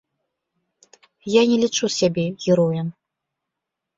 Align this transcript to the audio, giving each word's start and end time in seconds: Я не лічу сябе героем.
Я 1.33 1.41
не 1.51 1.57
лічу 1.63 1.85
сябе 1.99 2.25
героем. 2.45 2.87